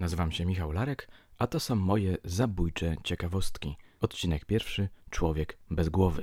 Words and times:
Nazywam 0.00 0.32
się 0.32 0.46
Michał 0.46 0.72
Larek, 0.72 1.08
a 1.38 1.46
to 1.46 1.60
są 1.60 1.74
moje 1.76 2.16
zabójcze 2.24 2.96
ciekawostki. 3.04 3.76
Odcinek 4.00 4.44
pierwszy 4.44 4.88
Człowiek 5.10 5.58
bez 5.70 5.88
głowy. 5.88 6.22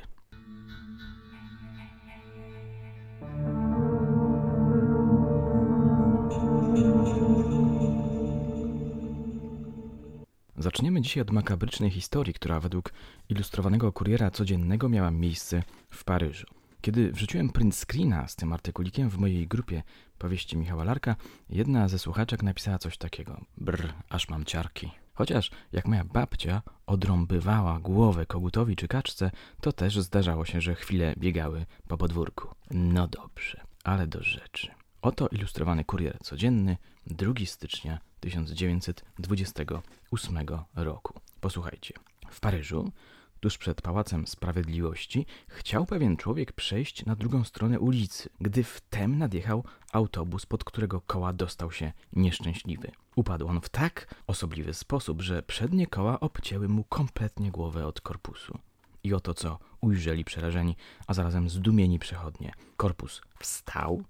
Zaczniemy 10.58 11.02
dzisiaj 11.02 11.22
od 11.22 11.32
makabrycznej 11.32 11.90
historii, 11.90 12.34
która 12.34 12.60
według 12.60 12.94
ilustrowanego 13.30 13.92
kuriera 13.92 14.32
codziennego 14.32 14.90
miała 14.90 15.12
miejsce 15.12 15.64
w 15.90 16.04
Paryżu. 16.04 16.57
Kiedy 16.82 17.12
wrzuciłem 17.12 17.50
print 17.50 17.76
screena 17.76 18.28
z 18.28 18.36
tym 18.36 18.54
artykulikiem 18.54 19.10
w 19.10 19.18
mojej 19.18 19.48
grupie 19.48 19.84
powieści 20.18 20.58
Michała 20.58 20.84
Larka, 20.84 21.16
jedna 21.50 21.88
ze 21.88 22.00
słuchaczek 22.00 22.44
napisała 22.44 22.78
coś 22.78 22.98
takiego. 22.98 23.42
Brr, 23.58 23.94
aż 24.10 24.30
mam 24.30 24.46
ciarki. 24.46 24.92
Chociaż 25.14 25.52
jak 25.72 25.88
moja 25.88 26.04
babcia 26.04 26.62
odrąbywała 26.86 27.80
głowę 27.80 28.26
kogutowi 28.26 28.76
czy 28.76 28.88
kaczce, 28.88 29.32
to 29.62 29.72
też 29.72 30.00
zdarzało 30.00 30.46
się, 30.46 30.62
że 30.62 30.76
chwile 30.76 31.14
biegały 31.18 31.66
po 31.88 31.98
podwórku. 31.98 32.56
No 32.72 33.08
dobrze, 33.08 33.62
ale 33.84 34.08
do 34.08 34.24
rzeczy. 34.24 34.72
Oto 35.02 35.28
ilustrowany 35.28 35.86
kurier 35.86 36.18
codzienny 36.24 36.78
2 37.08 37.34
stycznia 37.46 38.00
1928 38.20 40.38
roku. 40.76 41.20
Posłuchajcie. 41.42 41.94
W 42.30 42.40
Paryżu 42.40 42.92
tuż 43.40 43.58
przed 43.58 43.82
Pałacem 43.82 44.28
Sprawiedliwości, 44.28 45.26
chciał 45.48 45.86
pewien 45.86 46.18
człowiek 46.18 46.52
przejść 46.52 47.06
na 47.06 47.16
drugą 47.16 47.44
stronę 47.44 47.80
ulicy, 47.80 48.30
gdy 48.42 48.64
wtem 48.64 49.18
nadjechał 49.18 49.64
autobus, 49.92 50.46
pod 50.46 50.64
którego 50.64 51.02
koła 51.02 51.34
dostał 51.34 51.72
się 51.72 51.92
nieszczęśliwy. 52.14 52.92
Upadł 53.16 53.48
on 53.48 53.62
w 53.62 53.70
tak 53.70 54.16
osobliwy 54.28 54.74
sposób, 54.74 55.22
że 55.22 55.44
przednie 55.44 55.88
koła 55.88 56.20
obcięły 56.20 56.68
mu 56.68 56.84
kompletnie 56.84 57.52
głowę 57.52 57.88
od 57.88 58.02
korpusu. 58.02 58.60
I 59.04 59.14
oto 59.14 59.34
co 59.34 59.60
ujrzeli 59.82 60.26
przerażeni, 60.26 60.76
a 61.08 61.14
zarazem 61.14 61.50
zdumieni 61.50 62.00
przechodnie. 62.00 62.54
Korpus 62.78 63.22
wstał, 63.40 64.04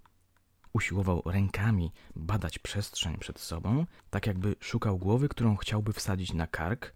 usiłował 0.74 1.22
rękami 1.26 1.92
badać 2.16 2.60
przestrzeń 2.60 3.18
przed 3.18 3.40
sobą, 3.40 3.86
tak 4.10 4.28
jakby 4.28 4.56
szukał 4.60 4.98
głowy, 4.98 5.30
którą 5.30 5.56
chciałby 5.56 5.94
wsadzić 5.94 6.34
na 6.34 6.48
kark, 6.48 6.94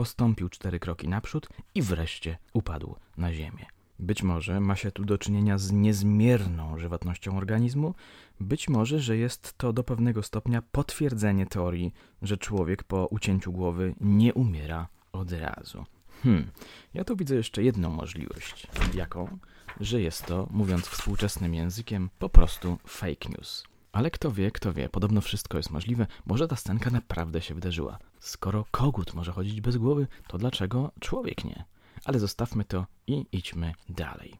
postąpił 0.00 0.48
cztery 0.48 0.78
kroki 0.78 1.08
naprzód 1.08 1.48
i 1.74 1.82
wreszcie 1.82 2.38
upadł 2.52 2.96
na 3.16 3.32
ziemię. 3.32 3.66
Być 3.98 4.22
może 4.22 4.60
ma 4.60 4.76
się 4.76 4.90
tu 4.90 5.04
do 5.04 5.18
czynienia 5.18 5.58
z 5.58 5.72
niezmierną 5.72 6.78
żywotnością 6.78 7.36
organizmu, 7.36 7.94
być 8.40 8.68
może, 8.68 9.00
że 9.00 9.16
jest 9.16 9.58
to 9.58 9.72
do 9.72 9.84
pewnego 9.84 10.22
stopnia 10.22 10.62
potwierdzenie 10.62 11.46
teorii, 11.46 11.92
że 12.22 12.36
człowiek 12.36 12.84
po 12.84 13.06
ucięciu 13.06 13.52
głowy 13.52 13.94
nie 14.00 14.34
umiera 14.34 14.88
od 15.12 15.32
razu. 15.32 15.84
Hmm, 16.22 16.50
ja 16.94 17.04
tu 17.04 17.16
widzę 17.16 17.34
jeszcze 17.34 17.62
jedną 17.62 17.90
możliwość. 17.90 18.66
Jaką? 18.94 19.38
Że 19.80 20.00
jest 20.00 20.26
to, 20.26 20.48
mówiąc 20.50 20.86
współczesnym 20.86 21.54
językiem, 21.54 22.10
po 22.18 22.28
prostu 22.28 22.78
fake 22.86 23.28
news. 23.28 23.64
Ale 23.92 24.10
kto 24.10 24.32
wie, 24.32 24.50
kto 24.50 24.72
wie, 24.72 24.88
podobno 24.88 25.20
wszystko 25.20 25.56
jest 25.56 25.70
możliwe, 25.70 26.06
może 26.26 26.48
ta 26.48 26.56
scenka 26.56 26.90
naprawdę 26.90 27.40
się 27.40 27.54
wydarzyła. 27.54 27.98
Skoro 28.20 28.64
kogut 28.70 29.14
może 29.14 29.32
chodzić 29.32 29.60
bez 29.60 29.76
głowy, 29.76 30.06
to 30.28 30.38
dlaczego 30.38 30.92
człowiek 31.00 31.44
nie? 31.44 31.64
Ale 32.04 32.18
zostawmy 32.18 32.64
to 32.64 32.86
i 33.06 33.26
idźmy 33.32 33.72
dalej. 33.88 34.34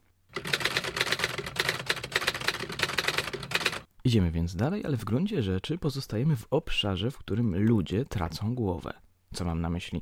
Idziemy 4.03 4.31
więc 4.31 4.55
dalej, 4.55 4.85
ale 4.85 4.97
w 4.97 5.05
gruncie 5.05 5.43
rzeczy 5.43 5.77
pozostajemy 5.77 6.35
w 6.35 6.47
obszarze, 6.49 7.11
w 7.11 7.17
którym 7.17 7.63
ludzie 7.63 8.05
tracą 8.05 8.55
głowę. 8.55 8.93
Co 9.33 9.45
mam 9.45 9.61
na 9.61 9.69
myśli? 9.69 10.01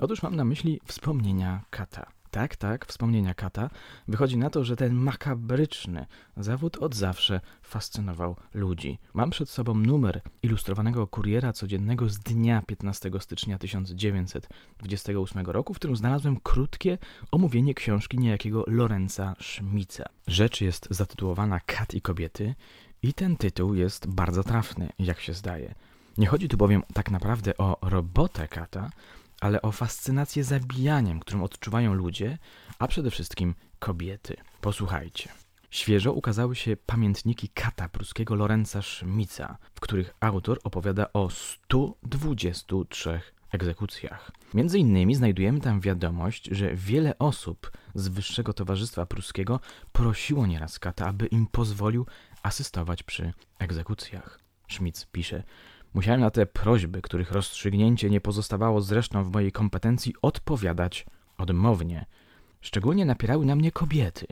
Otóż 0.00 0.22
mam 0.22 0.36
na 0.36 0.44
myśli 0.44 0.80
wspomnienia 0.84 1.64
kata. 1.70 2.19
Tak, 2.30 2.56
tak, 2.56 2.86
wspomnienia 2.86 3.34
kata. 3.34 3.70
Wychodzi 4.08 4.36
na 4.36 4.50
to, 4.50 4.64
że 4.64 4.76
ten 4.76 4.94
makabryczny 4.94 6.06
zawód 6.36 6.76
od 6.76 6.94
zawsze 6.94 7.40
fascynował 7.62 8.36
ludzi. 8.54 8.98
Mam 9.14 9.30
przed 9.30 9.50
sobą 9.50 9.74
numer 9.74 10.20
ilustrowanego 10.42 11.06
kuriera 11.06 11.52
codziennego 11.52 12.08
z 12.08 12.18
dnia 12.18 12.62
15 12.66 13.10
stycznia 13.20 13.58
1928 13.58 15.46
roku, 15.46 15.74
w 15.74 15.76
którym 15.76 15.96
znalazłem 15.96 16.40
krótkie 16.42 16.98
omówienie 17.30 17.74
książki 17.74 18.18
niejakiego 18.18 18.64
Lorenza 18.66 19.34
Schmitza. 19.40 20.04
Rzecz 20.26 20.60
jest 20.60 20.88
zatytułowana 20.90 21.60
Kat 21.60 21.94
i 21.94 22.00
kobiety 22.00 22.54
i 23.02 23.14
ten 23.14 23.36
tytuł 23.36 23.74
jest 23.74 24.06
bardzo 24.06 24.44
trafny, 24.44 24.88
jak 24.98 25.20
się 25.20 25.32
zdaje. 25.32 25.74
Nie 26.18 26.26
chodzi 26.26 26.48
tu 26.48 26.56
bowiem 26.56 26.82
tak 26.94 27.10
naprawdę 27.10 27.56
o 27.56 27.78
robotę 27.82 28.48
kata, 28.48 28.90
ale 29.40 29.62
o 29.62 29.72
fascynację 29.72 30.44
zabijaniem, 30.44 31.20
którą 31.20 31.42
odczuwają 31.42 31.94
ludzie, 31.94 32.38
a 32.78 32.88
przede 32.88 33.10
wszystkim 33.10 33.54
kobiety. 33.78 34.36
Posłuchajcie. 34.60 35.28
Świeżo 35.70 36.12
ukazały 36.12 36.56
się 36.56 36.76
pamiętniki 36.76 37.48
kata 37.48 37.88
pruskiego 37.88 38.34
Lorenza 38.34 38.82
Schmitza, 38.82 39.58
w 39.74 39.80
których 39.80 40.14
autor 40.20 40.60
opowiada 40.64 41.12
o 41.12 41.30
123 41.30 43.20
egzekucjach. 43.52 44.30
Między 44.54 44.78
innymi 44.78 45.14
znajdujemy 45.14 45.60
tam 45.60 45.80
wiadomość, 45.80 46.48
że 46.52 46.74
wiele 46.74 47.18
osób 47.18 47.70
z 47.94 48.08
Wyższego 48.08 48.52
Towarzystwa 48.52 49.06
Pruskiego 49.06 49.60
prosiło 49.92 50.46
nieraz 50.46 50.78
kata, 50.78 51.06
aby 51.06 51.26
im 51.26 51.46
pozwolił 51.46 52.06
asystować 52.42 53.02
przy 53.02 53.32
egzekucjach. 53.58 54.40
Schmitz 54.70 55.06
pisze, 55.06 55.42
Musiałem 55.94 56.20
na 56.20 56.30
te 56.30 56.46
prośby, 56.46 57.02
których 57.02 57.32
rozstrzygnięcie 57.32 58.10
nie 58.10 58.20
pozostawało 58.20 58.80
zresztą 58.80 59.24
w 59.24 59.32
mojej 59.32 59.52
kompetencji, 59.52 60.14
odpowiadać 60.22 61.06
odmownie. 61.38 62.06
Szczególnie 62.60 63.04
napierały 63.04 63.46
na 63.46 63.56
mnie 63.56 63.72
kobiety. 63.72 64.26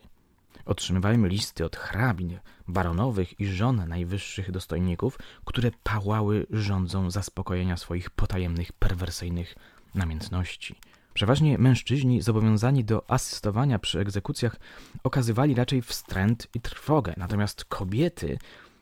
Otrzymywałem 0.65 1.29
listy 1.29 1.65
od 1.65 1.77
hrabin, 1.77 2.39
baronowych 2.69 3.41
i 3.41 3.47
żon 3.47 3.89
najwyższych 3.89 4.51
dostojników, 4.51 5.19
które 5.45 5.71
pałały 5.83 6.47
rządzą 6.51 7.11
zaspokojenia 7.11 7.77
swoich 7.77 8.11
potajemnych, 8.11 8.73
perwersyjnych 8.73 9.55
namiętności. 9.95 10.75
Przeważnie 11.15 11.59
mężczyźni 11.59 12.23
zobowiązani 12.23 12.85
do 12.85 13.11
asystowania 13.11 13.79
przy 13.79 14.01
egzekucjach 14.01 14.57
okazywali 15.05 15.55
raczej 15.55 15.83
wstręt 15.83 16.49
i 16.55 16.61
trwogę, 16.61 17.15
natomiast 17.17 17.65
kobiety 17.65 18.39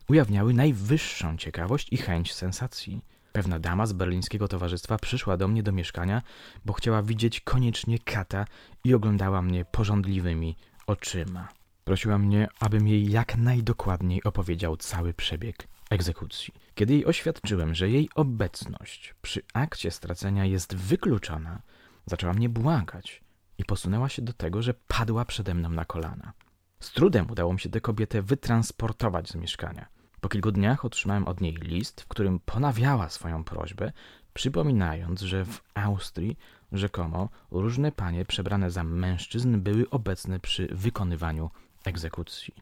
ujawniały 0.08 0.54
najwyższą 0.54 1.36
ciekawość 1.36 1.92
i 1.92 1.96
chęć 1.96 2.34
sensacji. 2.34 3.04
Pewna 3.32 3.58
dama 3.58 3.86
z 3.86 3.92
berlińskiego 3.92 4.48
towarzystwa 4.48 4.98
przyszła 4.98 5.36
do 5.36 5.48
mnie 5.48 5.62
do 5.62 5.72
mieszkania, 5.72 6.22
bo 6.64 6.72
chciała 6.72 7.02
widzieć 7.02 7.40
koniecznie 7.40 7.98
kata 7.98 8.44
i 8.84 8.94
oglądała 8.94 9.42
mnie 9.42 9.64
porządliwymi 9.64 10.56
oczyma. 10.86 11.48
Prosiła 11.84 12.18
mnie, 12.18 12.48
abym 12.60 12.88
jej 12.88 13.10
jak 13.10 13.36
najdokładniej 13.36 14.24
opowiedział 14.24 14.76
cały 14.76 15.14
przebieg 15.14 15.68
egzekucji. 15.90 16.54
Kiedy 16.74 16.92
jej 16.92 17.06
oświadczyłem, 17.06 17.74
że 17.74 17.90
jej 17.90 18.08
obecność 18.14 19.14
przy 19.22 19.42
akcie 19.54 19.90
stracenia 19.90 20.44
jest 20.44 20.76
wykluczona, 20.76 21.62
zaczęła 22.06 22.32
mnie 22.32 22.48
błagać 22.48 23.20
i 23.58 23.64
posunęła 23.64 24.08
się 24.08 24.22
do 24.22 24.32
tego, 24.32 24.62
że 24.62 24.74
padła 24.74 25.24
przede 25.24 25.54
mną 25.54 25.70
na 25.70 25.84
kolana. 25.84 26.32
Z 26.80 26.92
trudem 26.92 27.30
udało 27.30 27.52
mi 27.52 27.60
się 27.60 27.68
tę 27.68 27.80
kobietę 27.80 28.22
wytransportować 28.22 29.28
z 29.28 29.34
mieszkania. 29.34 29.86
Po 30.26 30.30
kilku 30.30 30.52
dniach 30.52 30.84
otrzymałem 30.84 31.28
od 31.28 31.40
niej 31.40 31.54
list, 31.54 32.00
w 32.00 32.08
którym 32.08 32.40
ponawiała 32.40 33.08
swoją 33.08 33.44
prośbę, 33.44 33.92
przypominając, 34.34 35.20
że 35.20 35.44
w 35.44 35.62
Austrii 35.74 36.38
rzekomo 36.72 37.28
różne 37.50 37.92
panie 37.92 38.24
przebrane 38.24 38.70
za 38.70 38.84
mężczyzn 38.84 39.60
były 39.60 39.90
obecne 39.90 40.40
przy 40.40 40.68
wykonywaniu 40.72 41.50
egzekucji. 41.84 42.54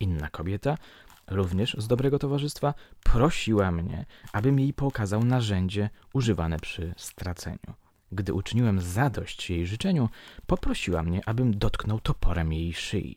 Inna 0.00 0.30
kobieta, 0.30 0.78
również 1.26 1.76
z 1.78 1.86
dobrego 1.86 2.18
towarzystwa, 2.18 2.74
prosiła 3.02 3.72
mnie, 3.72 4.06
abym 4.32 4.60
jej 4.60 4.72
pokazał 4.72 5.24
narzędzie 5.24 5.90
używane 6.12 6.58
przy 6.58 6.94
straceniu. 6.96 7.74
Gdy 8.12 8.32
uczyniłem 8.32 8.80
zadość 8.80 9.50
jej 9.50 9.66
życzeniu, 9.66 10.08
poprosiła 10.46 11.02
mnie, 11.02 11.20
abym 11.26 11.58
dotknął 11.58 12.00
toporem 12.00 12.52
jej 12.52 12.74
szyi. 12.74 13.16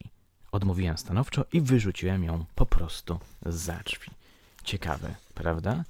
Odmówiłem 0.59 0.97
stanowczo 0.97 1.45
i 1.53 1.61
wyrzuciłem 1.61 2.23
ją 2.23 2.45
po 2.55 2.65
prostu 2.65 3.19
za 3.45 3.79
drzwi. 3.85 4.11
Ciekawe, 4.63 5.15
prawda? 5.33 5.83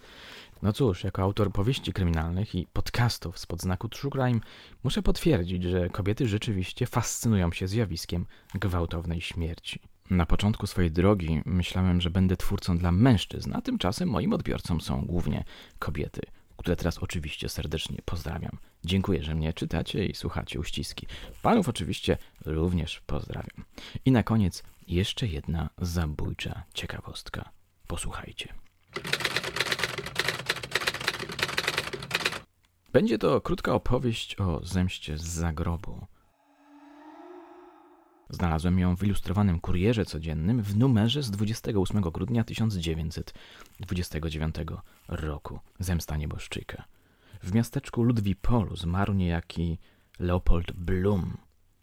No 0.62 0.74
cóż, 0.74 1.04
jako 1.04 1.22
autor 1.22 1.52
powieści 1.52 1.94
kryminalnych 1.94 2.56
i 2.56 2.68
podcastów 2.74 3.40
z 3.40 3.46
podznaku 3.46 3.90
True 3.90 4.12
Crime 4.12 4.40
muszę 4.84 5.02
potwierdzić, 5.02 5.64
że 5.64 5.90
kobiety 5.90 6.28
rzeczywiście 6.28 6.86
fascynują 6.86 7.52
się 7.52 7.68
zjawiskiem 7.68 8.26
gwałtownej 8.54 9.22
śmierci. 9.22 9.80
Na 10.10 10.26
początku 10.26 10.68
swojej 10.68 10.92
drogi 10.92 11.42
myślałem, 11.46 12.02
że 12.02 12.10
będę 12.10 12.38
twórcą 12.38 12.78
dla 12.78 12.92
mężczyzn, 12.92 13.54
a 13.56 13.62
tymczasem 13.62 14.10
moim 14.10 14.34
odbiorcą 14.34 14.80
są 14.80 15.02
głównie 15.06 15.44
kobiety– 15.80 16.22
które 16.60 16.76
teraz 16.76 16.98
oczywiście 16.98 17.50
serdecznie 17.50 17.98
pozdrawiam. 18.06 18.58
Dziękuję, 18.86 19.24
że 19.24 19.36
mnie 19.36 19.54
czytacie 19.54 20.06
i 20.06 20.16
słuchacie 20.16 20.60
uściski. 20.60 21.08
Panów 21.42 21.70
oczywiście 21.70 22.18
również 22.46 23.02
pozdrawiam. 23.06 23.66
I 24.06 24.12
na 24.12 24.24
koniec 24.24 24.64
jeszcze 24.88 25.28
jedna 25.28 25.70
zabójcza 25.78 26.64
ciekawostka. 26.74 27.50
Posłuchajcie. 27.88 28.54
Będzie 32.94 33.18
to 33.18 33.42
krótka 33.42 33.74
opowieść 33.74 34.40
o 34.40 34.66
zemście 34.66 35.18
z 35.18 35.24
zagrobu. 35.24 36.08
Znalazłem 38.30 38.80
ją 38.80 38.96
w 38.96 39.04
ilustrowanym 39.04 39.60
kurierze 39.60 40.06
codziennym 40.06 40.64
w 40.64 40.78
numerze 40.78 41.24
z 41.24 41.32
28 41.32 42.02
grudnia 42.02 42.44
1929 42.44 44.56
roku. 45.08 45.60
Zemsta 45.80 46.18
nieboszczyka. 46.18 46.84
W 47.44 47.54
miasteczku 47.54 48.04
Ludwipolu 48.04 48.76
zmarł 48.76 49.14
niejaki 49.14 49.78
Leopold 50.20 50.72
Blum. 50.72 51.38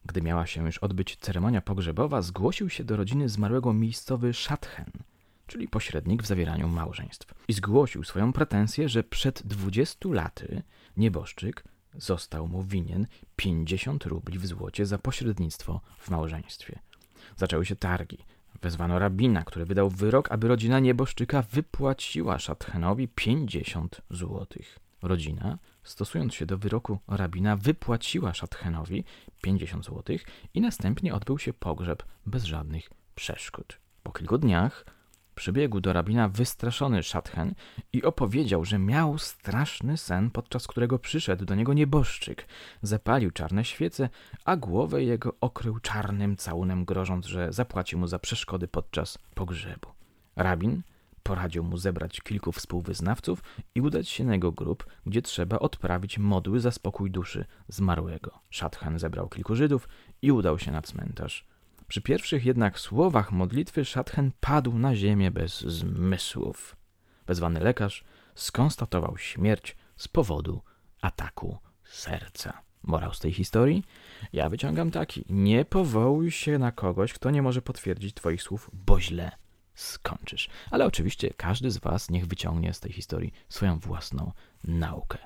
Gdy 0.04 0.22
miała 0.22 0.46
się 0.46 0.66
już 0.66 0.78
odbyć 0.78 1.16
ceremonia 1.16 1.60
pogrzebowa, 1.60 2.22
zgłosił 2.22 2.70
się 2.70 2.84
do 2.84 2.96
rodziny 2.96 3.28
zmarłego 3.28 3.72
miejscowy 3.72 4.34
Schatchen, 4.34 4.90
czyli 5.46 5.68
pośrednik 5.68 6.22
w 6.22 6.26
zawieraniu 6.26 6.68
małżeństw, 6.68 7.34
i 7.48 7.52
zgłosił 7.52 8.04
swoją 8.04 8.32
pretensję, 8.32 8.88
że 8.88 9.04
przed 9.04 9.46
20 9.46 10.08
laty 10.08 10.62
nieboszczyk 10.96 11.64
został 11.98 12.48
mu 12.48 12.62
winien 12.62 13.06
50 13.36 14.06
rubli 14.06 14.38
w 14.38 14.46
złocie 14.46 14.86
za 14.86 14.98
pośrednictwo 14.98 15.80
w 15.98 16.10
małżeństwie. 16.10 16.78
Zaczęły 17.36 17.66
się 17.66 17.76
targi. 17.76 18.18
Wezwano 18.62 18.98
rabina, 18.98 19.44
który 19.44 19.64
wydał 19.64 19.90
wyrok, 19.90 20.32
aby 20.32 20.48
rodzina 20.48 20.80
nieboszczyka 20.80 21.42
wypłaciła 21.42 22.38
Szathenowi 22.38 23.08
50 23.08 24.00
złotych. 24.10 24.78
Rodzina, 25.02 25.58
stosując 25.82 26.34
się 26.34 26.46
do 26.46 26.58
wyroku 26.58 26.98
rabina, 27.08 27.56
wypłaciła 27.56 28.34
Szathenowi 28.34 29.04
50 29.42 29.84
złotych 29.84 30.24
i 30.54 30.60
następnie 30.60 31.14
odbył 31.14 31.38
się 31.38 31.52
pogrzeb 31.52 32.02
bez 32.26 32.44
żadnych 32.44 32.90
przeszkód. 33.14 33.78
Po 34.02 34.12
kilku 34.12 34.38
dniach 34.38 34.84
Przybiegł 35.36 35.80
do 35.80 35.92
rabina 35.92 36.28
wystraszony 36.28 37.02
Szatchen 37.02 37.54
i 37.92 38.02
opowiedział, 38.02 38.64
że 38.64 38.78
miał 38.78 39.18
straszny 39.18 39.96
sen, 39.96 40.30
podczas 40.30 40.66
którego 40.66 40.98
przyszedł 40.98 41.44
do 41.44 41.54
niego 41.54 41.72
nieboszczyk. 41.72 42.48
Zapalił 42.82 43.30
czarne 43.30 43.64
świece, 43.64 44.08
a 44.44 44.56
głowę 44.56 45.04
jego 45.04 45.34
okrył 45.40 45.78
czarnym 45.78 46.36
całunem, 46.36 46.84
grożąc, 46.84 47.26
że 47.26 47.52
zapłaci 47.52 47.96
mu 47.96 48.06
za 48.06 48.18
przeszkody 48.18 48.68
podczas 48.68 49.18
pogrzebu. 49.34 49.88
Rabin 50.36 50.82
poradził 51.22 51.64
mu 51.64 51.76
zebrać 51.76 52.20
kilku 52.20 52.52
współwyznawców 52.52 53.42
i 53.74 53.80
udać 53.80 54.08
się 54.08 54.24
na 54.24 54.32
jego 54.32 54.52
grób, 54.52 54.86
gdzie 55.06 55.22
trzeba 55.22 55.58
odprawić 55.58 56.18
modły 56.18 56.60
za 56.60 56.70
spokój 56.70 57.10
duszy 57.10 57.44
zmarłego. 57.68 58.30
Szatchen 58.50 58.98
zebrał 58.98 59.28
kilku 59.28 59.54
Żydów 59.54 59.88
i 60.22 60.32
udał 60.32 60.58
się 60.58 60.72
na 60.72 60.82
cmentarz. 60.82 61.46
Przy 61.88 62.00
pierwszych 62.00 62.44
jednak 62.44 62.80
słowach 62.80 63.32
modlitwy 63.32 63.84
Szatchen 63.84 64.32
padł 64.40 64.78
na 64.78 64.96
ziemię 64.96 65.30
bez 65.30 65.60
zmysłów. 65.60 66.76
Wezwany 67.26 67.60
lekarz 67.60 68.04
skonstatował 68.34 69.18
śmierć 69.18 69.76
z 69.96 70.08
powodu 70.08 70.62
ataku 71.00 71.58
serca. 71.84 72.62
Morał 72.82 73.14
z 73.14 73.20
tej 73.20 73.32
historii? 73.32 73.84
Ja 74.32 74.48
wyciągam 74.48 74.90
taki. 74.90 75.24
Nie 75.28 75.64
powołuj 75.64 76.30
się 76.30 76.58
na 76.58 76.72
kogoś, 76.72 77.12
kto 77.12 77.30
nie 77.30 77.42
może 77.42 77.62
potwierdzić 77.62 78.14
twoich 78.14 78.42
słów, 78.42 78.70
bo 78.72 79.00
źle 79.00 79.30
skończysz. 79.74 80.48
Ale 80.70 80.86
oczywiście 80.86 81.30
każdy 81.36 81.70
z 81.70 81.78
was 81.78 82.10
niech 82.10 82.26
wyciągnie 82.26 82.74
z 82.74 82.80
tej 82.80 82.92
historii 82.92 83.32
swoją 83.48 83.78
własną 83.78 84.32
naukę. 84.64 85.18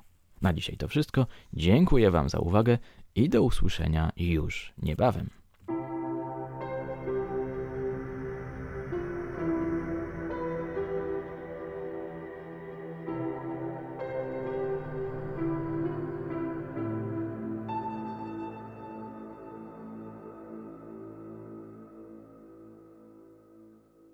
Na 0.42 0.52
dzisiaj 0.52 0.76
to 0.76 0.88
wszystko. 0.88 1.26
Dziękuję 1.52 2.10
wam 2.10 2.28
za 2.28 2.38
uwagę 2.38 2.78
i 3.14 3.28
do 3.28 3.42
usłyszenia 3.42 4.12
już 4.16 4.72
niebawem. 4.78 5.39